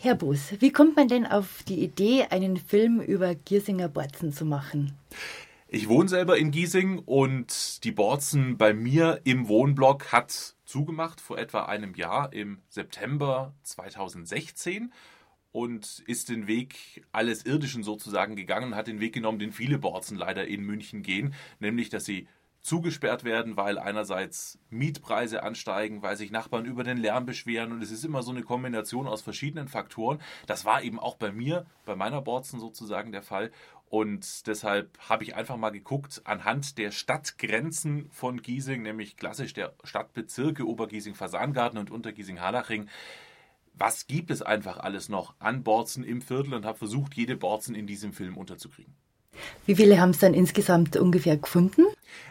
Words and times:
Herr 0.00 0.14
Bus, 0.14 0.52
wie 0.60 0.70
kommt 0.70 0.94
man 0.94 1.08
denn 1.08 1.26
auf 1.26 1.64
die 1.64 1.82
Idee, 1.82 2.26
einen 2.30 2.56
Film 2.56 3.00
über 3.00 3.34
Giersinger 3.34 3.88
Borzen 3.88 4.32
zu 4.32 4.44
machen? 4.44 4.96
Ich 5.66 5.88
wohne 5.88 6.08
selber 6.08 6.38
in 6.38 6.52
Giesing 6.52 7.00
und 7.00 7.82
die 7.82 7.90
Borzen 7.90 8.56
bei 8.56 8.72
mir 8.72 9.20
im 9.24 9.48
Wohnblock 9.48 10.12
hat 10.12 10.54
zugemacht 10.64 11.20
vor 11.20 11.36
etwa 11.36 11.64
einem 11.64 11.96
Jahr 11.96 12.32
im 12.32 12.60
September 12.68 13.52
2016 13.64 14.92
und 15.50 16.04
ist 16.06 16.28
den 16.28 16.46
Weg 16.46 17.04
alles 17.10 17.44
Irdischen 17.44 17.82
sozusagen 17.82 18.36
gegangen, 18.36 18.76
hat 18.76 18.86
den 18.86 19.00
Weg 19.00 19.14
genommen, 19.14 19.40
den 19.40 19.50
viele 19.50 19.78
Borzen 19.78 20.16
leider 20.16 20.46
in 20.46 20.62
München 20.62 21.02
gehen, 21.02 21.34
nämlich 21.58 21.88
dass 21.88 22.04
sie 22.04 22.28
zugesperrt 22.60 23.24
werden, 23.24 23.56
weil 23.56 23.78
einerseits 23.78 24.58
Mietpreise 24.70 25.42
ansteigen, 25.42 26.02
weil 26.02 26.16
sich 26.16 26.30
Nachbarn 26.30 26.64
über 26.64 26.84
den 26.84 26.98
Lärm 26.98 27.24
beschweren 27.24 27.72
und 27.72 27.82
es 27.82 27.90
ist 27.90 28.04
immer 28.04 28.22
so 28.22 28.30
eine 28.30 28.42
Kombination 28.42 29.06
aus 29.06 29.22
verschiedenen 29.22 29.68
Faktoren. 29.68 30.20
Das 30.46 30.64
war 30.64 30.82
eben 30.82 30.98
auch 30.98 31.16
bei 31.16 31.32
mir, 31.32 31.66
bei 31.84 31.96
meiner 31.96 32.20
Borzen 32.20 32.60
sozusagen 32.60 33.12
der 33.12 33.22
Fall 33.22 33.50
und 33.90 34.46
deshalb 34.46 34.98
habe 35.08 35.24
ich 35.24 35.34
einfach 35.34 35.56
mal 35.56 35.70
geguckt 35.70 36.20
anhand 36.24 36.76
der 36.76 36.90
Stadtgrenzen 36.90 38.10
von 38.10 38.42
Giesing, 38.42 38.82
nämlich 38.82 39.16
klassisch 39.16 39.54
der 39.54 39.74
Stadtbezirke 39.82 40.66
Obergiesing, 40.66 41.14
Fasangarten 41.14 41.78
und 41.78 41.90
Untergiesing, 41.90 42.40
Harlaching. 42.40 42.88
Was 43.72 44.06
gibt 44.06 44.30
es 44.30 44.42
einfach 44.42 44.78
alles 44.78 45.08
noch 45.08 45.34
an 45.38 45.62
Borzen 45.62 46.04
im 46.04 46.20
Viertel 46.20 46.52
und 46.52 46.66
habe 46.66 46.78
versucht, 46.78 47.14
jede 47.14 47.36
Borzen 47.36 47.74
in 47.74 47.86
diesem 47.86 48.12
Film 48.12 48.36
unterzukriegen. 48.36 48.94
Wie 49.66 49.76
viele 49.76 50.00
haben 50.00 50.10
es 50.10 50.18
dann 50.18 50.34
insgesamt 50.34 50.96
ungefähr 50.96 51.36
gefunden? 51.36 51.82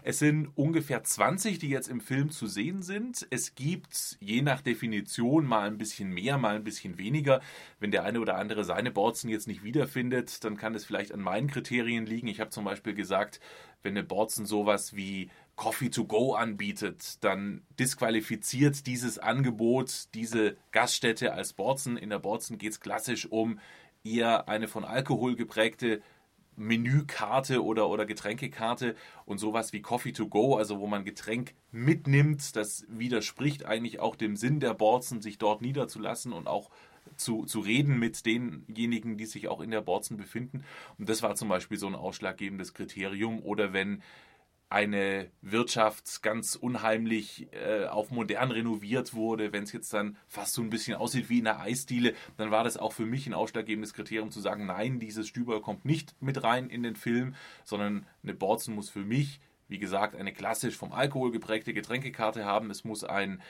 Es 0.04 0.20
sind 0.20 0.50
ungefähr 0.56 1.04
20, 1.04 1.60
die 1.60 1.70
jetzt 1.70 1.88
im 1.88 2.02
Film 2.02 2.30
zu 2.30 2.48
sehen 2.48 2.82
sind. 2.82 3.28
Es 3.30 3.56
gibt 3.56 4.18
je 4.20 4.42
nach 4.42 4.62
Definition 4.62 5.46
mal 5.46 5.68
ein 5.68 5.78
bisschen 5.78 6.10
mehr, 6.10 6.38
mal 6.38 6.56
ein 6.56 6.64
bisschen 6.64 6.98
weniger. 6.98 7.42
Wenn 7.80 7.92
der 7.92 8.04
eine 8.04 8.20
oder 8.20 8.38
andere 8.38 8.64
seine 8.64 8.92
Borzen 8.92 9.30
jetzt 9.30 9.48
nicht 9.48 9.64
wiederfindet, 9.64 10.44
dann 10.44 10.58
kann 10.58 10.76
es 10.76 10.86
vielleicht 10.86 11.14
an 11.14 11.22
meinen 11.22 11.48
Kriterien 11.48 12.06
liegen. 12.06 12.28
Ich 12.28 12.40
habe 12.40 12.50
zum 12.50 12.66
Beispiel 12.66 12.94
gesagt, 12.94 13.40
wenn 13.84 13.94
eine 13.94 14.04
Borzen 14.04 14.46
sowas 14.46 14.96
wie 14.96 15.30
Coffee 15.56 15.90
to 15.90 16.06
go 16.06 16.34
anbietet, 16.34 17.24
dann 17.24 17.64
disqualifiziert 17.80 18.86
dieses 18.86 19.18
Angebot 19.18 20.14
diese 20.14 20.56
Gaststätte 20.72 21.34
als 21.34 21.54
Borzen. 21.54 21.98
In 21.98 22.10
der 22.10 22.20
Borzen 22.20 22.58
geht 22.58 22.74
es 22.74 22.80
klassisch 22.80 23.26
um 23.26 23.60
eher 24.04 24.48
eine 24.48 24.68
von 24.68 24.86
Alkohol 24.86 25.36
geprägte 25.36 26.02
Menükarte 26.58 27.64
oder, 27.64 27.88
oder 27.90 28.06
Getränkekarte 28.06 28.96
und 29.26 29.38
sowas 29.38 29.74
wie 29.74 29.82
Coffee 29.82 30.12
to 30.12 30.28
go, 30.28 30.56
also 30.56 30.80
wo 30.80 30.88
man 30.88 31.06
Getränk 31.06 31.54
mitnimmt, 31.72 32.56
das 32.56 32.86
widerspricht 32.90 33.66
eigentlich 33.66 34.00
auch 34.00 34.16
dem 34.16 34.36
Sinn 34.36 34.60
der 34.60 34.74
Borzen, 34.74 35.22
sich 35.22 35.38
dort 35.38 35.62
niederzulassen 35.62 36.34
und 36.34 36.48
auch 36.48 36.70
zu, 37.16 37.46
zu 37.46 37.60
reden 37.60 38.00
mit 38.00 38.26
denjenigen, 38.26 39.18
die 39.18 39.26
sich 39.26 39.48
auch 39.48 39.62
in 39.62 39.72
der 39.72 39.82
Borzen 39.82 40.18
befinden. 40.18 40.64
Und 40.98 41.08
das 41.08 41.22
war 41.24 41.36
zum 41.36 41.48
Beispiel 41.48 41.78
so 41.78 41.88
ein 41.88 41.96
ausschlaggebendes 41.96 42.74
Kriterium. 42.74 43.40
Oder 43.42 43.72
wenn 43.72 44.02
eine 44.70 45.32
Wirtschaft 45.42 46.22
ganz 46.24 46.56
unheimlich 46.56 47.48
äh, 47.54 47.86
auf 47.86 48.12
modern 48.12 48.52
renoviert 48.52 49.14
wurde, 49.14 49.54
wenn 49.54 49.64
es 49.64 49.72
jetzt 49.72 49.94
dann 49.94 50.18
fast 50.28 50.54
so 50.54 50.62
ein 50.62 50.70
bisschen 50.70 50.98
aussieht 50.98 51.30
wie 51.30 51.40
in 51.40 51.48
einer 51.48 51.60
Eisdiele, 51.60 52.14
dann 52.36 52.52
war 52.52 52.66
das 52.66 52.76
auch 52.76 52.92
für 52.92 53.06
mich 53.06 53.28
ein 53.28 53.34
ausschlaggebendes 53.34 53.94
Kriterium 53.94 54.30
zu 54.30 54.42
sagen, 54.42 54.66
nein, 54.66 55.00
dieses 55.00 55.28
Stüber 55.28 55.62
kommt 55.62 55.86
nicht 55.86 56.16
mit 56.22 56.44
rein 56.44 56.70
in 56.70 56.84
den 56.84 56.98
Film, 56.98 57.36
sondern 57.64 58.06
eine 58.24 58.34
Borzen 58.34 58.76
muss 58.76 58.90
für 58.90 59.06
mich, 59.06 59.40
wie 59.70 59.80
gesagt, 59.80 60.16
eine 60.16 60.34
klassisch 60.34 60.76
vom 60.76 60.92
Alkohol 60.92 61.32
geprägte 61.32 61.74
Getränkekarte 61.74 62.44
haben. 62.44 62.70
Es 62.70 62.84
muss 62.84 63.06
ein 63.06 63.42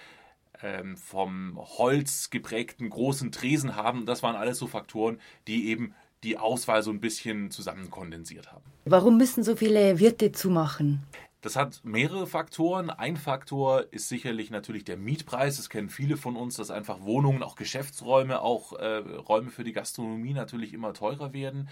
ähm, 0.62 0.98
vom 0.98 1.58
Holz 1.58 2.30
geprägten 2.30 2.90
großen 2.90 3.32
Tresen 3.32 3.76
haben. 3.76 4.06
Das 4.06 4.24
waren 4.24 4.36
alles 4.36 4.58
so 4.58 4.68
Faktoren, 4.68 5.20
die 5.48 5.70
eben 5.70 5.94
die 6.24 6.38
Auswahl 6.38 6.84
so 6.84 6.92
ein 6.92 7.00
bisschen 7.00 7.52
zusammenkondensiert 7.52 8.52
haben. 8.52 8.64
Warum 8.86 9.18
müssen 9.18 9.44
so 9.44 9.56
viele 9.56 10.00
Wirte 10.00 10.32
zumachen? 10.32 11.04
Das 11.42 11.56
hat 11.56 11.82
mehrere 11.84 12.26
Faktoren. 12.26 12.90
Ein 12.90 13.16
Faktor 13.16 13.86
ist 13.92 14.10
sicherlich 14.10 14.50
natürlich 14.50 14.84
der 14.84 14.98
Mietpreis. 14.98 15.58
Das 15.58 15.70
kennen 15.70 15.90
viele 15.90 16.18
von 16.18 16.36
uns, 16.36 16.58
dass 16.58 16.72
einfach 16.72 17.02
Wohnungen, 17.02 17.44
auch 17.44 17.56
Geschäftsräume, 17.56 18.42
auch 18.42 18.74
äh, 18.74 18.98
Räume 18.98 19.52
für 19.52 19.64
die 19.64 19.72
Gastronomie 19.72 20.34
natürlich 20.34 20.74
immer 20.74 20.94
teurer 20.94 21.34
werden. 21.34 21.70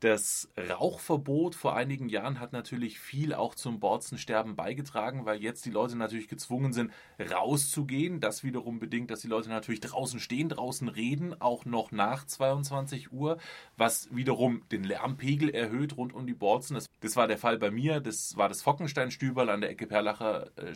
Das 0.00 0.48
Rauchverbot 0.56 1.54
vor 1.54 1.76
einigen 1.76 2.08
Jahren 2.08 2.40
hat 2.40 2.54
natürlich 2.54 2.98
viel 2.98 3.34
auch 3.34 3.54
zum 3.54 3.80
Borzensterben 3.80 4.56
beigetragen, 4.56 5.26
weil 5.26 5.42
jetzt 5.42 5.66
die 5.66 5.70
Leute 5.70 5.94
natürlich 5.94 6.26
gezwungen 6.26 6.72
sind, 6.72 6.90
rauszugehen. 7.20 8.18
Das 8.18 8.42
wiederum 8.42 8.78
bedingt, 8.78 9.10
dass 9.10 9.20
die 9.20 9.28
Leute 9.28 9.50
natürlich 9.50 9.80
draußen 9.80 10.18
stehen, 10.18 10.48
draußen 10.48 10.88
reden, 10.88 11.38
auch 11.38 11.66
noch 11.66 11.92
nach 11.92 12.24
22 12.24 13.12
Uhr, 13.12 13.36
was 13.76 14.08
wiederum 14.10 14.62
den 14.72 14.84
Lärmpegel 14.84 15.50
erhöht 15.50 15.98
rund 15.98 16.14
um 16.14 16.26
die 16.26 16.32
Borzen. 16.32 16.76
Das, 16.76 16.86
das 17.00 17.16
war 17.16 17.28
der 17.28 17.36
Fall 17.36 17.58
bei 17.58 17.70
mir. 17.70 18.00
Das 18.00 18.38
war 18.38 18.48
das 18.48 18.62
Fockensteinstüberl 18.62 19.50
an 19.50 19.60
der 19.60 19.68
Ecke 19.68 19.86
Perlacher 19.86 20.50
äh. 20.56 20.72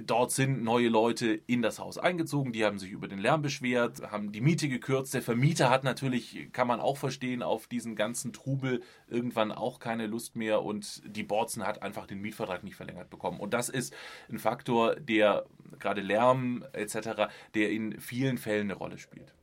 Dort 0.00 0.30
sind 0.30 0.62
neue 0.62 0.88
Leute 0.88 1.26
in 1.26 1.62
das 1.62 1.80
Haus 1.80 1.98
eingezogen. 1.98 2.52
Die 2.52 2.64
haben 2.64 2.78
sich 2.78 2.92
über 2.92 3.08
den 3.08 3.18
Lärm 3.18 3.42
beschwert, 3.42 4.00
haben 4.12 4.30
die 4.30 4.40
Miete 4.40 4.68
gekürzt. 4.68 5.12
Der 5.12 5.22
Vermieter 5.22 5.70
hat 5.70 5.82
natürlich, 5.82 6.52
kann 6.52 6.68
man 6.68 6.78
auch 6.78 6.96
verstehen, 6.96 7.42
auf 7.48 7.66
diesen 7.66 7.96
ganzen 7.96 8.32
Trubel 8.32 8.82
irgendwann 9.08 9.52
auch 9.52 9.78
keine 9.80 10.06
Lust 10.06 10.36
mehr 10.36 10.62
und 10.62 11.02
die 11.04 11.22
Borzen 11.22 11.66
hat 11.66 11.82
einfach 11.82 12.06
den 12.06 12.20
Mietvertrag 12.20 12.62
nicht 12.64 12.76
verlängert 12.76 13.10
bekommen. 13.10 13.40
Und 13.40 13.54
das 13.54 13.68
ist 13.68 13.94
ein 14.30 14.38
Faktor, 14.38 14.96
der 14.96 15.46
gerade 15.78 16.00
Lärm 16.00 16.64
etc., 16.72 17.30
der 17.54 17.70
in 17.70 18.00
vielen 18.00 18.38
Fällen 18.38 18.70
eine 18.70 18.74
Rolle 18.74 18.98
spielt. 18.98 19.34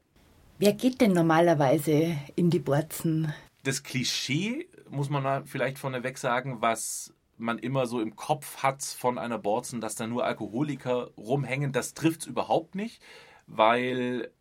Wer 0.58 0.74
geht 0.74 1.02
denn 1.02 1.12
normalerweise 1.12 2.16
in 2.36 2.50
die 2.50 2.60
Borzen? 2.60 3.34
Das 3.64 3.84
Klischee, 3.84 4.70
muss 4.90 5.10
man 5.10 5.24
mal 5.24 5.46
vielleicht 5.46 5.78
vorneweg 5.78 6.18
sagen, 6.18 6.62
was 6.62 7.14
man 7.38 7.60
immer 7.60 7.88
so 7.88 8.00
im 8.00 8.16
Kopf 8.16 8.64
hat 8.64 8.84
von 8.84 9.18
einer 9.18 9.38
Borzen, 9.38 9.82
dass 9.82 9.96
da 9.96 10.08
nur 10.08 10.26
Alkoholiker 10.26 11.12
rumhängen, 11.18 11.72
das 11.72 11.94
trifft 11.94 12.22
es 12.22 12.28
überhaupt 12.28 12.76
nicht, 12.76 13.02
weil 13.48 14.32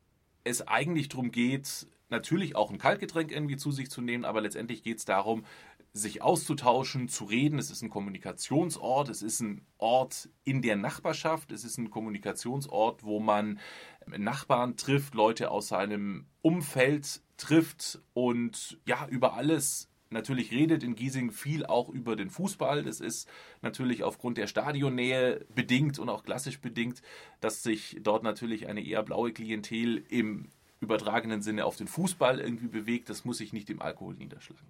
es 0.44 0.66
eigentlich 0.68 1.08
darum 1.08 1.30
geht, 1.32 1.88
natürlich 2.14 2.56
auch 2.56 2.70
ein 2.70 2.78
Kaltgetränk 2.78 3.30
irgendwie 3.30 3.56
zu 3.56 3.70
sich 3.70 3.90
zu 3.90 4.00
nehmen, 4.00 4.24
aber 4.24 4.40
letztendlich 4.40 4.82
geht 4.82 4.98
es 4.98 5.04
darum, 5.04 5.44
sich 5.92 6.22
auszutauschen, 6.22 7.08
zu 7.08 7.24
reden. 7.24 7.58
Es 7.58 7.70
ist 7.70 7.82
ein 7.82 7.90
Kommunikationsort, 7.90 9.08
es 9.08 9.22
ist 9.22 9.40
ein 9.40 9.64
Ort 9.78 10.28
in 10.42 10.60
der 10.62 10.76
Nachbarschaft, 10.76 11.52
es 11.52 11.64
ist 11.64 11.78
ein 11.78 11.90
Kommunikationsort, 11.90 13.04
wo 13.04 13.20
man 13.20 13.60
Nachbarn 14.06 14.76
trifft, 14.76 15.14
Leute 15.14 15.50
aus 15.50 15.68
seinem 15.68 16.26
Umfeld 16.42 17.22
trifft 17.36 18.00
und 18.12 18.78
ja, 18.86 19.06
über 19.08 19.34
alles 19.34 19.88
natürlich 20.10 20.52
redet 20.52 20.82
in 20.82 20.94
Giesing 20.94 21.30
viel 21.30 21.66
auch 21.66 21.88
über 21.88 22.16
den 22.16 22.30
Fußball. 22.30 22.82
Das 22.82 23.00
ist 23.00 23.28
natürlich 23.62 24.02
aufgrund 24.02 24.38
der 24.38 24.46
Stadionnähe 24.46 25.44
bedingt 25.54 25.98
und 25.98 26.08
auch 26.08 26.24
klassisch 26.24 26.60
bedingt, 26.60 27.02
dass 27.40 27.62
sich 27.62 27.98
dort 28.00 28.22
natürlich 28.22 28.68
eine 28.68 28.84
eher 28.84 29.02
blaue 29.02 29.32
Klientel 29.32 30.04
im 30.08 30.50
übertragenen 30.84 31.42
Sinne 31.42 31.64
auf 31.64 31.76
den 31.76 31.88
Fußball 31.88 32.40
irgendwie 32.40 32.68
bewegt, 32.68 33.10
das 33.10 33.24
muss 33.24 33.38
sich 33.38 33.52
nicht 33.52 33.70
im 33.70 33.82
Alkohol 33.82 34.14
niederschlagen. 34.14 34.66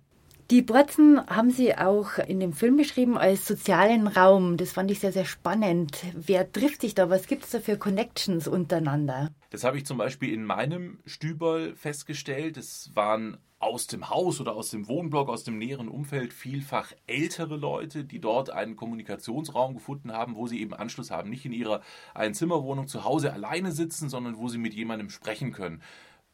Die 0.50 0.60
Borzen 0.60 1.27
haben 1.27 1.50
Sie 1.50 1.75
auch 1.75 2.19
in 2.19 2.38
dem 2.38 2.53
Film 2.53 2.77
beschrieben 2.77 3.16
als 3.16 3.47
sozialen 3.47 4.06
Raum. 4.06 4.59
Das 4.59 4.72
fand 4.72 4.91
ich 4.91 5.00
sehr, 5.00 5.12
sehr 5.12 5.25
spannend. 5.25 5.97
Wer 6.15 6.53
trifft 6.53 6.82
sich 6.82 6.94
da? 6.94 7.09
Was 7.09 7.27
gibt 7.27 7.44
es 7.44 7.50
da 7.50 7.60
für 7.60 7.78
Connections 7.78 8.47
untereinander? 8.47 9.31
Das 9.49 9.65
habe 9.65 9.78
ich 9.78 9.87
zum 9.87 9.97
Beispiel 9.97 10.34
in 10.34 10.44
meinem 10.44 10.99
Stüberl 11.06 11.75
festgestellt. 11.77 12.59
Es 12.59 12.91
waren 12.94 13.38
aus 13.59 13.87
dem 13.87 14.10
Haus 14.10 14.38
oder 14.38 14.55
aus 14.55 14.69
dem 14.69 14.87
Wohnblock, 14.87 15.31
aus 15.31 15.44
dem 15.44 15.56
näheren 15.56 15.88
Umfeld 15.88 16.34
vielfach 16.34 16.93
ältere 17.06 17.56
Leute, 17.56 18.05
die 18.05 18.21
dort 18.21 18.50
einen 18.50 18.76
Kommunikationsraum 18.76 19.72
gefunden 19.72 20.12
haben, 20.12 20.37
wo 20.37 20.47
sie 20.47 20.61
eben 20.61 20.75
Anschluss 20.75 21.11
haben. 21.11 21.31
Nicht 21.31 21.47
in 21.47 21.53
ihrer 21.53 21.81
Einzimmerwohnung 22.12 22.87
zu 22.87 23.05
Hause 23.05 23.32
alleine 23.32 23.72
sitzen, 23.72 24.11
sondern 24.11 24.37
wo 24.37 24.49
sie 24.49 24.59
mit 24.59 24.75
jemandem 24.75 25.09
sprechen 25.09 25.53
können. 25.53 25.81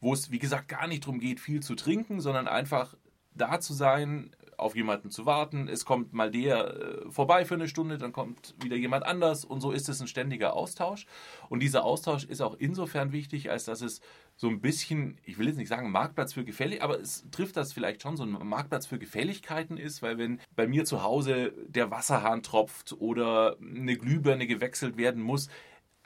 Wo 0.01 0.11
es, 0.11 0.31
wie 0.31 0.39
gesagt, 0.39 0.67
gar 0.67 0.87
nicht 0.87 1.05
darum 1.05 1.19
geht, 1.19 1.39
viel 1.39 1.61
zu 1.61 1.75
trinken, 1.75 2.19
sondern 2.19 2.49
einfach 2.49 2.97
da 3.33 3.59
zu 3.59 3.73
sein, 3.73 4.31
auf 4.61 4.75
jemanden 4.75 5.09
zu 5.09 5.25
warten. 5.25 5.67
Es 5.67 5.85
kommt 5.85 6.13
mal 6.13 6.29
der 6.29 6.75
äh, 6.75 7.11
vorbei 7.11 7.45
für 7.45 7.55
eine 7.55 7.67
Stunde, 7.67 7.97
dann 7.97 8.13
kommt 8.13 8.55
wieder 8.61 8.75
jemand 8.75 9.05
anders 9.05 9.43
und 9.43 9.59
so 9.59 9.71
ist 9.71 9.89
es 9.89 9.99
ein 9.99 10.07
ständiger 10.07 10.53
Austausch. 10.53 11.07
Und 11.49 11.61
dieser 11.61 11.83
Austausch 11.83 12.23
ist 12.25 12.41
auch 12.41 12.55
insofern 12.59 13.11
wichtig, 13.11 13.49
als 13.49 13.65
dass 13.65 13.81
es 13.81 14.01
so 14.35 14.47
ein 14.47 14.61
bisschen, 14.61 15.17
ich 15.25 15.37
will 15.37 15.47
jetzt 15.47 15.57
nicht 15.57 15.67
sagen 15.67 15.91
Marktplatz 15.91 16.33
für 16.33 16.45
Gefälligkeiten, 16.45 16.91
aber 16.91 17.01
es 17.01 17.25
trifft 17.31 17.57
das 17.57 17.73
vielleicht 17.73 18.03
schon, 18.03 18.15
so 18.17 18.23
ein 18.23 18.31
Marktplatz 18.31 18.85
für 18.85 18.99
Gefälligkeiten 18.99 19.77
ist, 19.77 20.01
weil 20.01 20.17
wenn 20.17 20.39
bei 20.55 20.67
mir 20.67 20.85
zu 20.85 21.03
Hause 21.03 21.53
der 21.67 21.89
Wasserhahn 21.91 22.43
tropft 22.43 22.93
oder 22.99 23.57
eine 23.59 23.97
Glühbirne 23.97 24.45
gewechselt 24.45 24.95
werden 24.97 25.23
muss, 25.23 25.49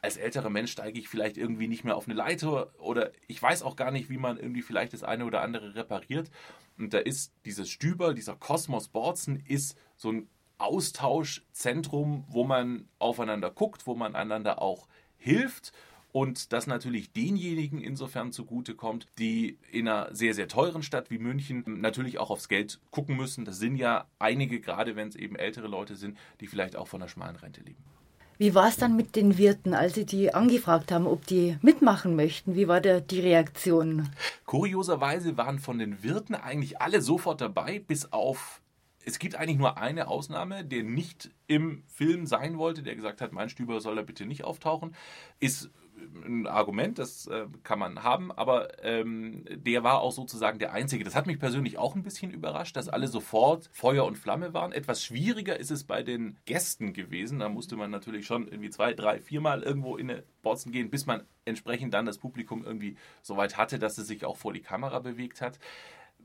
als 0.05 0.17
älterer 0.17 0.49
Mensch 0.49 0.71
steige 0.71 0.99
ich 0.99 1.09
vielleicht 1.09 1.37
irgendwie 1.37 1.67
nicht 1.67 1.83
mehr 1.83 1.97
auf 1.97 2.05
eine 2.05 2.13
Leiter 2.13 2.79
oder 2.79 3.11
ich 3.27 3.41
weiß 3.41 3.63
auch 3.63 3.75
gar 3.75 3.91
nicht, 3.91 4.09
wie 4.09 4.17
man 4.17 4.37
irgendwie 4.37 4.61
vielleicht 4.61 4.93
das 4.93 5.03
eine 5.03 5.25
oder 5.25 5.41
andere 5.41 5.75
repariert. 5.75 6.31
Und 6.77 6.93
da 6.93 6.99
ist 6.99 7.33
dieses 7.45 7.69
Stüber, 7.69 8.13
dieser 8.13 8.35
Kosmos 8.35 8.87
Borzen, 8.87 9.43
ist 9.47 9.77
so 9.95 10.11
ein 10.11 10.29
Austauschzentrum, 10.57 12.25
wo 12.29 12.43
man 12.43 12.87
aufeinander 12.99 13.51
guckt, 13.51 13.87
wo 13.87 13.95
man 13.95 14.15
einander 14.15 14.61
auch 14.61 14.87
hilft 15.17 15.73
und 16.11 16.53
das 16.53 16.65
natürlich 16.65 17.11
denjenigen 17.11 17.81
insofern 17.81 18.31
zugutekommt, 18.31 19.07
die 19.17 19.57
in 19.71 19.87
einer 19.87 20.15
sehr, 20.15 20.33
sehr 20.33 20.47
teuren 20.47 20.81
Stadt 20.81 21.09
wie 21.09 21.17
München 21.17 21.63
natürlich 21.81 22.19
auch 22.19 22.29
aufs 22.29 22.47
Geld 22.47 22.79
gucken 22.91 23.17
müssen. 23.17 23.43
Das 23.43 23.57
sind 23.57 23.75
ja 23.75 24.07
einige, 24.17 24.61
gerade 24.61 24.95
wenn 24.95 25.09
es 25.09 25.17
eben 25.17 25.35
ältere 25.35 25.67
Leute 25.67 25.95
sind, 25.95 26.17
die 26.39 26.47
vielleicht 26.47 26.77
auch 26.77 26.87
von 26.87 27.01
einer 27.01 27.09
schmalen 27.09 27.35
Rente 27.35 27.61
leben. 27.61 27.83
Wie 28.37 28.53
war 28.53 28.67
es 28.67 28.77
dann 28.77 28.95
mit 28.95 29.15
den 29.15 29.37
Wirten, 29.37 29.73
als 29.73 29.95
Sie 29.95 30.05
die 30.05 30.33
angefragt 30.33 30.91
haben, 30.91 31.07
ob 31.07 31.25
die 31.25 31.57
mitmachen 31.61 32.15
möchten? 32.15 32.55
Wie 32.55 32.67
war 32.67 32.81
der, 32.81 32.99
die 33.01 33.21
Reaktion? 33.21 34.09
Kurioserweise 34.45 35.37
waren 35.37 35.59
von 35.59 35.79
den 35.79 36.03
Wirten 36.03 36.35
eigentlich 36.35 36.81
alle 36.81 37.01
sofort 37.01 37.41
dabei, 37.41 37.79
bis 37.79 38.11
auf 38.11 38.61
es 39.07 39.19
gibt 39.19 39.35
eigentlich 39.35 39.59
nur 39.59 39.77
eine 39.77 40.07
Ausnahme, 40.07 40.65
der 40.65 40.83
nicht 40.83 41.29
im 41.45 41.83
Film 41.87 42.25
sein 42.25 42.57
wollte, 42.57 42.81
der 42.81 42.95
gesagt 42.95 43.21
hat, 43.21 43.33
mein 43.33 43.49
Stüber 43.49 43.79
soll 43.79 43.95
da 43.95 44.01
bitte 44.01 44.25
nicht 44.25 44.43
auftauchen. 44.43 44.95
Ist 45.39 45.69
ein 46.25 46.47
Argument, 46.47 46.99
das 46.99 47.27
äh, 47.27 47.45
kann 47.63 47.79
man 47.79 48.03
haben, 48.03 48.31
aber 48.31 48.83
ähm, 48.83 49.45
der 49.49 49.83
war 49.83 50.01
auch 50.01 50.11
sozusagen 50.11 50.59
der 50.59 50.73
Einzige. 50.73 51.03
Das 51.03 51.15
hat 51.15 51.27
mich 51.27 51.39
persönlich 51.39 51.77
auch 51.77 51.95
ein 51.95 52.03
bisschen 52.03 52.31
überrascht, 52.31 52.75
dass 52.75 52.89
alle 52.89 53.07
sofort 53.07 53.69
Feuer 53.71 54.05
und 54.05 54.17
Flamme 54.17 54.53
waren. 54.53 54.71
Etwas 54.71 55.03
schwieriger 55.03 55.59
ist 55.59 55.71
es 55.71 55.83
bei 55.83 56.03
den 56.03 56.37
Gästen 56.45 56.93
gewesen. 56.93 57.39
Da 57.39 57.49
musste 57.49 57.75
man 57.75 57.91
natürlich 57.91 58.25
schon 58.25 58.47
irgendwie 58.47 58.69
zwei, 58.69 58.93
drei, 58.93 59.19
viermal 59.19 59.63
irgendwo 59.63 59.97
in 59.97 60.09
eine 60.09 60.23
Botzen 60.41 60.71
gehen, 60.71 60.89
bis 60.89 61.05
man 61.05 61.23
entsprechend 61.45 61.93
dann 61.93 62.05
das 62.05 62.17
Publikum 62.17 62.65
irgendwie 62.65 62.97
so 63.21 63.37
weit 63.37 63.57
hatte, 63.57 63.79
dass 63.79 63.97
es 63.97 64.07
sich 64.07 64.25
auch 64.25 64.37
vor 64.37 64.53
die 64.53 64.61
Kamera 64.61 64.99
bewegt 64.99 65.41
hat 65.41 65.59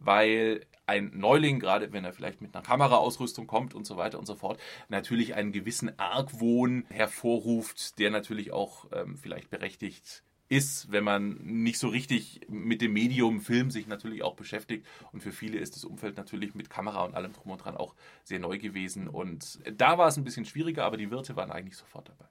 weil 0.00 0.66
ein 0.86 1.12
Neuling, 1.14 1.60
gerade 1.60 1.92
wenn 1.92 2.04
er 2.04 2.12
vielleicht 2.12 2.40
mit 2.40 2.54
einer 2.54 2.64
Kameraausrüstung 2.64 3.46
kommt 3.46 3.74
und 3.74 3.86
so 3.86 3.96
weiter 3.96 4.18
und 4.18 4.26
so 4.26 4.34
fort, 4.34 4.60
natürlich 4.88 5.34
einen 5.34 5.52
gewissen 5.52 5.96
Argwohn 5.98 6.84
hervorruft, 6.88 7.98
der 7.98 8.10
natürlich 8.10 8.52
auch 8.52 8.86
ähm, 8.92 9.16
vielleicht 9.16 9.50
berechtigt 9.50 10.24
ist, 10.48 10.90
wenn 10.90 11.04
man 11.04 11.38
nicht 11.44 11.78
so 11.78 11.86
richtig 11.88 12.40
mit 12.48 12.82
dem 12.82 12.92
Medium 12.92 13.40
Film 13.40 13.70
sich 13.70 13.86
natürlich 13.86 14.24
auch 14.24 14.34
beschäftigt. 14.34 14.84
Und 15.12 15.22
für 15.22 15.30
viele 15.30 15.58
ist 15.58 15.76
das 15.76 15.84
Umfeld 15.84 16.16
natürlich 16.16 16.56
mit 16.56 16.68
Kamera 16.68 17.04
und 17.04 17.14
allem 17.14 17.32
drum 17.32 17.52
und 17.52 17.64
dran 17.64 17.76
auch 17.76 17.94
sehr 18.24 18.40
neu 18.40 18.58
gewesen. 18.58 19.06
Und 19.06 19.60
da 19.78 19.96
war 19.96 20.08
es 20.08 20.16
ein 20.16 20.24
bisschen 20.24 20.44
schwieriger, 20.44 20.84
aber 20.84 20.96
die 20.96 21.12
Wirte 21.12 21.36
waren 21.36 21.52
eigentlich 21.52 21.76
sofort 21.76 22.08
dabei. 22.08 22.24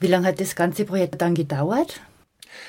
Wie 0.00 0.06
lange 0.06 0.28
hat 0.28 0.40
das 0.40 0.56
ganze 0.56 0.86
Projekt 0.86 1.20
dann 1.20 1.34
gedauert? 1.34 2.00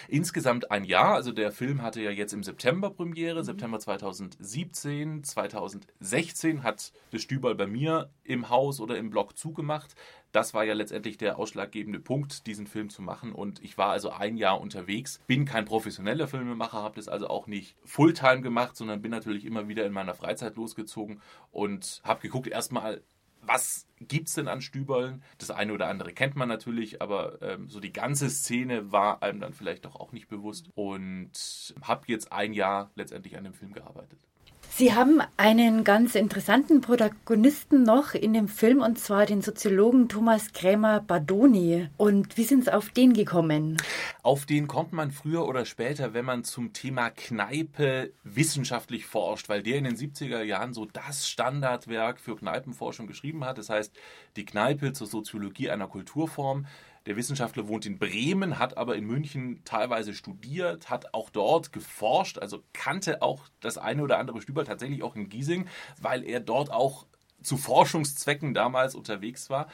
Insgesamt 0.07 0.71
ein 0.71 0.83
Jahr, 0.83 1.15
also 1.15 1.31
der 1.31 1.51
Film 1.51 1.81
hatte 1.81 2.01
ja 2.01 2.11
jetzt 2.11 2.33
im 2.33 2.43
September 2.43 2.89
Premiere, 2.89 3.39
mhm. 3.39 3.45
September 3.45 3.79
2017, 3.79 5.23
2016 5.23 6.63
hat 6.63 6.91
das 7.11 7.21
Stüberl 7.21 7.55
bei 7.55 7.67
mir 7.67 8.09
im 8.23 8.49
Haus 8.49 8.79
oder 8.79 8.97
im 8.97 9.09
Blog 9.09 9.37
zugemacht. 9.37 9.95
Das 10.31 10.53
war 10.53 10.63
ja 10.63 10.73
letztendlich 10.73 11.17
der 11.17 11.37
ausschlaggebende 11.37 11.99
Punkt, 11.99 12.47
diesen 12.47 12.65
Film 12.65 12.89
zu 12.89 13.01
machen. 13.01 13.33
Und 13.33 13.61
ich 13.63 13.77
war 13.77 13.91
also 13.91 14.11
ein 14.11 14.37
Jahr 14.37 14.61
unterwegs, 14.61 15.19
bin 15.27 15.45
kein 15.45 15.65
professioneller 15.65 16.27
Filmemacher, 16.27 16.81
habe 16.81 16.95
das 16.95 17.09
also 17.09 17.27
auch 17.27 17.47
nicht 17.47 17.75
Fulltime 17.83 18.41
gemacht, 18.41 18.77
sondern 18.77 19.01
bin 19.01 19.11
natürlich 19.11 19.45
immer 19.45 19.67
wieder 19.67 19.85
in 19.85 19.91
meiner 19.91 20.15
Freizeit 20.15 20.55
losgezogen 20.55 21.21
und 21.51 22.01
habe 22.03 22.21
geguckt, 22.21 22.47
erstmal, 22.47 23.01
was 23.41 23.87
gibt 23.99 24.27
es 24.27 24.35
denn 24.35 24.47
an 24.47 24.61
Stüberln? 24.61 25.23
Das 25.37 25.51
eine 25.51 25.73
oder 25.73 25.87
andere 25.87 26.13
kennt 26.13 26.35
man 26.35 26.49
natürlich, 26.49 27.01
aber 27.01 27.41
ähm, 27.41 27.69
so 27.69 27.79
die 27.79 27.93
ganze 27.93 28.29
Szene 28.29 28.91
war 28.91 29.21
einem 29.23 29.39
dann 29.39 29.53
vielleicht 29.53 29.85
doch 29.85 29.95
auch 29.95 30.11
nicht 30.11 30.27
bewusst 30.27 30.69
und 30.75 31.31
habe 31.81 32.03
jetzt 32.07 32.31
ein 32.31 32.53
Jahr 32.53 32.91
letztendlich 32.95 33.37
an 33.37 33.43
dem 33.43 33.53
Film 33.53 33.73
gearbeitet. 33.73 34.19
Sie 34.69 34.93
haben 34.93 35.21
einen 35.37 35.83
ganz 35.83 36.15
interessanten 36.15 36.81
Protagonisten 36.81 37.83
noch 37.83 38.13
in 38.13 38.33
dem 38.33 38.47
Film 38.47 38.81
und 38.81 38.97
zwar 38.97 39.25
den 39.25 39.41
Soziologen 39.41 40.09
Thomas 40.09 40.53
Krämer 40.53 41.01
Badoni. 41.01 41.89
Und 41.97 42.37
wie 42.37 42.45
sind 42.45 42.65
Sie 42.65 42.73
auf 42.73 42.89
den 42.89 43.13
gekommen? 43.13 43.77
Auf 44.23 44.45
den 44.45 44.67
kommt 44.67 44.93
man 44.93 45.11
früher 45.11 45.47
oder 45.47 45.65
später, 45.65 46.13
wenn 46.13 46.25
man 46.25 46.43
zum 46.43 46.73
Thema 46.73 47.09
Kneipe 47.09 48.13
wissenschaftlich 48.23 49.05
forscht, 49.05 49.49
weil 49.49 49.61
der 49.61 49.77
in 49.77 49.83
den 49.83 49.97
70er 49.97 50.41
Jahren 50.41 50.73
so 50.73 50.85
das 50.85 51.27
Standardwerk 51.27 52.19
für 52.19 52.35
Kneipenforschung 52.35 53.07
geschrieben 53.07 53.43
hat. 53.45 53.57
Das 53.57 53.69
heißt, 53.69 53.93
die 54.35 54.45
Kneipe 54.45 54.93
zur 54.93 55.07
Soziologie 55.07 55.69
einer 55.69 55.87
Kulturform. 55.87 56.65
Der 57.07 57.15
Wissenschaftler 57.15 57.67
wohnt 57.67 57.85
in 57.85 57.97
Bremen, 57.97 58.59
hat 58.59 58.77
aber 58.77 58.95
in 58.95 59.05
München 59.05 59.61
teilweise 59.65 60.13
studiert, 60.13 60.89
hat 60.89 61.13
auch 61.13 61.31
dort 61.31 61.73
geforscht, 61.73 62.37
also 62.37 62.63
kannte 62.73 63.21
auch 63.23 63.45
das 63.59 63.79
eine 63.79 64.03
oder 64.03 64.19
andere 64.19 64.41
Stüber 64.41 64.65
tatsächlich 64.65 65.01
auch 65.01 65.15
in 65.15 65.27
Giesing, 65.27 65.67
weil 65.99 66.23
er 66.23 66.39
dort 66.39 66.71
auch 66.71 67.07
zu 67.41 67.57
Forschungszwecken 67.57 68.53
damals 68.53 68.93
unterwegs 68.93 69.49
war. 69.49 69.67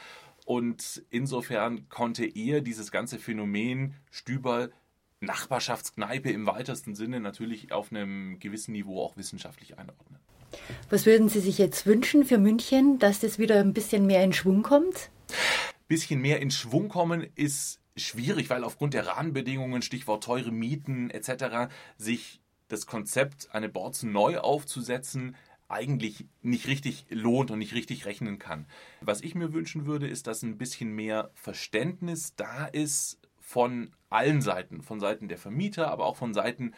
Und 0.46 1.02
insofern 1.10 1.90
konnte 1.90 2.24
er 2.24 2.62
dieses 2.62 2.90
ganze 2.90 3.18
Phänomen 3.18 3.94
Stüberl 4.10 4.72
Nachbarschaftskneipe 5.20 6.30
im 6.30 6.46
weitesten 6.46 6.94
Sinne 6.94 7.20
natürlich 7.20 7.72
auf 7.72 7.90
einem 7.90 8.38
gewissen 8.38 8.72
Niveau 8.72 9.02
auch 9.02 9.16
wissenschaftlich 9.16 9.78
einordnen. 9.78 10.18
Was 10.88 11.04
würden 11.04 11.28
Sie 11.28 11.40
sich 11.40 11.58
jetzt 11.58 11.86
wünschen 11.86 12.24
für 12.24 12.38
München, 12.38 12.98
dass 12.98 13.20
das 13.20 13.38
wieder 13.38 13.60
ein 13.60 13.74
bisschen 13.74 14.06
mehr 14.06 14.24
in 14.24 14.32
Schwung 14.32 14.62
kommt? 14.62 15.10
Bisschen 15.88 16.20
mehr 16.20 16.40
in 16.40 16.50
Schwung 16.50 16.88
kommen 16.88 17.26
ist 17.34 17.80
schwierig, 17.96 18.50
weil 18.50 18.64
aufgrund 18.64 18.94
der 18.94 19.06
Rahmenbedingungen, 19.06 19.82
Stichwort 19.82 20.24
teure 20.24 20.52
Mieten 20.52 21.10
etc., 21.10 21.72
sich 21.96 22.40
das 22.68 22.86
Konzept, 22.86 23.48
eine 23.52 23.68
Borzen 23.68 24.12
neu 24.12 24.38
aufzusetzen, 24.38 25.34
eigentlich 25.68 26.26
nicht 26.42 26.66
richtig 26.66 27.06
lohnt 27.10 27.50
und 27.50 27.58
nicht 27.58 27.74
richtig 27.74 28.06
rechnen 28.06 28.38
kann. 28.38 28.66
Was 29.00 29.20
ich 29.20 29.34
mir 29.34 29.52
wünschen 29.52 29.86
würde, 29.86 30.06
ist, 30.06 30.26
dass 30.26 30.42
ein 30.42 30.58
bisschen 30.58 30.94
mehr 30.94 31.30
Verständnis 31.34 32.34
da 32.36 32.66
ist 32.66 33.18
von 33.38 33.90
allen 34.08 34.40
Seiten, 34.40 34.82
von 34.82 35.00
Seiten 35.00 35.28
der 35.28 35.38
Vermieter, 35.38 35.90
aber 35.90 36.06
auch 36.06 36.16
von 36.16 36.32
Seiten 36.32 36.74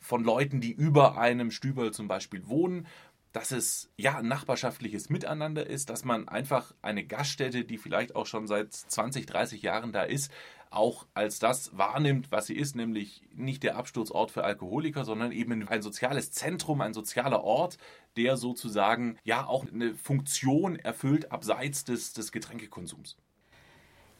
von 0.00 0.22
Leuten, 0.22 0.60
die 0.60 0.72
über 0.72 1.16
einem 1.16 1.50
Stüberl 1.50 1.92
zum 1.92 2.08
Beispiel 2.08 2.46
wohnen, 2.46 2.86
dass 3.34 3.50
es 3.50 3.90
ja 3.96 4.18
ein 4.18 4.28
nachbarschaftliches 4.28 5.10
Miteinander 5.10 5.66
ist, 5.66 5.90
dass 5.90 6.04
man 6.04 6.28
einfach 6.28 6.72
eine 6.82 7.04
Gaststätte, 7.04 7.64
die 7.64 7.78
vielleicht 7.78 8.14
auch 8.14 8.26
schon 8.26 8.46
seit 8.46 8.72
20, 8.72 9.26
30 9.26 9.60
Jahren 9.60 9.92
da 9.92 10.04
ist, 10.04 10.30
auch 10.70 11.04
als 11.14 11.40
das 11.40 11.76
wahrnimmt, 11.76 12.30
was 12.30 12.46
sie 12.46 12.54
ist, 12.54 12.76
nämlich 12.76 13.22
nicht 13.34 13.64
der 13.64 13.74
Absturzort 13.76 14.30
für 14.30 14.44
Alkoholiker, 14.44 15.04
sondern 15.04 15.32
eben 15.32 15.68
ein 15.68 15.82
soziales 15.82 16.30
Zentrum, 16.30 16.80
ein 16.80 16.94
sozialer 16.94 17.42
Ort, 17.42 17.76
der 18.16 18.36
sozusagen 18.36 19.18
ja 19.24 19.44
auch 19.44 19.66
eine 19.66 19.94
Funktion 19.96 20.76
erfüllt 20.76 21.32
abseits 21.32 21.84
des, 21.84 22.12
des 22.12 22.30
Getränkekonsums. 22.30 23.16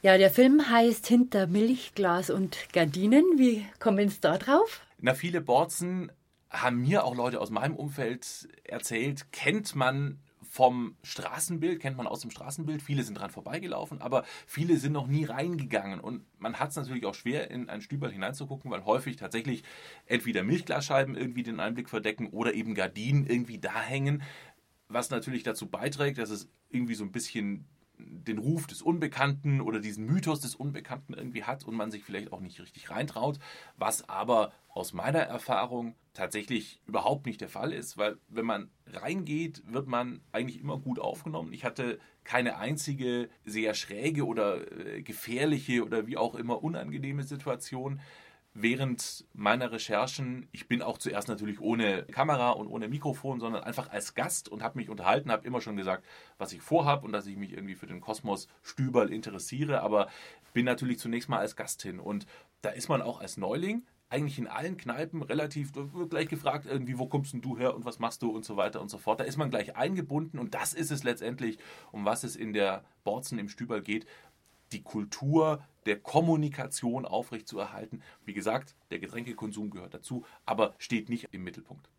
Ja, 0.01 0.17
der 0.17 0.29
Film 0.29 0.69
heißt 0.69 1.07
Hinter 1.07 1.47
Milchglas 1.47 2.29
und 2.29 2.67
Gardinen. 2.73 3.23
Wie 3.37 3.65
kommen 3.79 4.09
Sie 4.09 4.19
da 4.19 4.37
drauf? 4.37 4.81
Na, 4.99 5.13
viele 5.13 5.39
Borzen 5.39 6.11
haben 6.61 6.81
mir 6.81 7.03
auch 7.03 7.15
Leute 7.15 7.41
aus 7.41 7.49
meinem 7.49 7.75
Umfeld 7.75 8.47
erzählt, 8.63 9.31
kennt 9.31 9.75
man 9.75 10.19
vom 10.55 10.95
Straßenbild, 11.03 11.81
kennt 11.81 11.97
man 11.97 12.07
aus 12.07 12.21
dem 12.21 12.31
Straßenbild. 12.31 12.81
Viele 12.81 13.03
sind 13.03 13.15
dran 13.15 13.29
vorbeigelaufen, 13.29 14.01
aber 14.01 14.23
viele 14.47 14.77
sind 14.77 14.93
noch 14.93 15.07
nie 15.07 15.25
reingegangen. 15.25 15.99
Und 15.99 16.23
man 16.39 16.59
hat 16.59 16.69
es 16.69 16.77
natürlich 16.77 17.05
auch 17.05 17.13
schwer, 17.13 17.51
in 17.51 17.67
ein 17.67 17.81
Stüberl 17.81 18.11
hineinzugucken, 18.11 18.71
weil 18.71 18.85
häufig 18.85 19.17
tatsächlich 19.17 19.63
entweder 20.05 20.43
Milchglasscheiben 20.43 21.17
irgendwie 21.17 21.43
den 21.43 21.59
Einblick 21.59 21.89
verdecken 21.89 22.29
oder 22.29 22.53
eben 22.53 22.73
Gardinen 22.73 23.25
irgendwie 23.25 23.57
da 23.57 23.81
hängen. 23.81 24.23
Was 24.87 25.09
natürlich 25.09 25.43
dazu 25.43 25.67
beiträgt, 25.67 26.19
dass 26.19 26.29
es 26.29 26.47
irgendwie 26.69 26.95
so 26.95 27.03
ein 27.03 27.11
bisschen 27.11 27.65
den 27.97 28.37
Ruf 28.37 28.67
des 28.67 28.81
Unbekannten 28.81 29.61
oder 29.61 29.79
diesen 29.79 30.05
Mythos 30.05 30.39
des 30.39 30.55
Unbekannten 30.55 31.13
irgendwie 31.13 31.43
hat 31.43 31.63
und 31.63 31.75
man 31.75 31.91
sich 31.91 32.03
vielleicht 32.03 32.31
auch 32.33 32.39
nicht 32.39 32.59
richtig 32.59 32.89
reintraut, 32.89 33.39
was 33.77 34.07
aber 34.09 34.51
aus 34.69 34.93
meiner 34.93 35.19
Erfahrung 35.19 35.95
tatsächlich 36.13 36.81
überhaupt 36.85 37.25
nicht 37.25 37.41
der 37.41 37.49
Fall 37.49 37.71
ist, 37.71 37.97
weil 37.97 38.17
wenn 38.27 38.45
man 38.45 38.69
reingeht, 38.87 39.63
wird 39.71 39.87
man 39.87 40.21
eigentlich 40.31 40.59
immer 40.59 40.77
gut 40.77 40.99
aufgenommen. 40.99 41.53
Ich 41.53 41.63
hatte 41.63 41.99
keine 42.23 42.57
einzige 42.57 43.29
sehr 43.45 43.73
schräge 43.73 44.25
oder 44.25 44.69
äh, 44.71 45.01
gefährliche 45.01 45.83
oder 45.85 46.07
wie 46.07 46.17
auch 46.17 46.35
immer 46.35 46.63
unangenehme 46.63 47.23
Situation 47.23 48.01
während 48.55 49.25
meiner 49.33 49.71
Recherchen, 49.71 50.47
ich 50.53 50.67
bin 50.67 50.81
auch 50.81 50.97
zuerst 50.97 51.27
natürlich 51.27 51.59
ohne 51.59 52.03
Kamera 52.03 52.51
und 52.51 52.67
ohne 52.67 52.87
Mikrofon, 52.87 53.39
sondern 53.41 53.63
einfach 53.63 53.89
als 53.89 54.15
Gast 54.15 54.47
und 54.49 54.63
habe 54.63 54.79
mich 54.79 54.89
unterhalten, 54.89 55.29
habe 55.29 55.45
immer 55.45 55.61
schon 55.61 55.75
gesagt, 55.75 56.05
was 56.37 56.53
ich 56.53 56.61
vorhabe 56.61 57.05
und 57.05 57.11
dass 57.11 57.27
ich 57.27 57.35
mich 57.35 57.51
irgendwie 57.51 57.75
für 57.75 57.85
den 57.85 57.99
Kosmos 57.99 58.47
Stüberl 58.63 59.11
interessiere, 59.11 59.81
aber 59.81 60.07
bin 60.53 60.65
natürlich 60.65 60.99
zunächst 60.99 61.27
mal 61.27 61.39
als 61.39 61.57
Gast 61.57 61.83
hin 61.83 61.99
und 61.99 62.25
da 62.61 62.69
ist 62.69 62.87
man 62.87 63.01
auch 63.01 63.19
als 63.19 63.35
Neuling 63.35 63.83
eigentlich 64.07 64.39
in 64.39 64.47
allen 64.47 64.77
Kneipen 64.77 65.21
relativ 65.21 65.73
gleich 66.09 66.29
gefragt, 66.29 66.65
irgendwie, 66.65 66.97
wo 66.97 67.07
kommst 67.07 67.33
denn 67.33 67.41
du 67.41 67.57
her 67.57 67.75
und 67.75 67.83
was 67.83 67.99
machst 67.99 68.21
du 68.21 68.29
und 68.29 68.45
so 68.45 68.55
weiter 68.55 68.81
und 68.81 68.89
so 68.89 68.97
fort. 68.97 69.19
Da 69.19 69.25
ist 69.25 69.35
man 69.35 69.49
gleich 69.49 69.75
eingebunden 69.75 70.39
und 70.39 70.53
das 70.53 70.73
ist 70.73 70.91
es 70.91 71.03
letztendlich, 71.03 71.57
um 71.91 72.05
was 72.05 72.23
es 72.23 72.37
in 72.37 72.53
der 72.53 72.85
Borzen 73.03 73.37
im 73.37 73.49
Stüberl 73.49 73.81
geht, 73.81 74.05
die 74.71 74.81
Kultur 74.81 75.61
der 75.85 75.99
Kommunikation 75.99 77.05
aufrechtzuerhalten. 77.05 78.01
Wie 78.25 78.33
gesagt, 78.33 78.75
der 78.89 78.99
Getränkekonsum 78.99 79.69
gehört 79.69 79.93
dazu, 79.93 80.25
aber 80.45 80.75
steht 80.77 81.09
nicht 81.09 81.29
im 81.31 81.43
Mittelpunkt. 81.43 81.89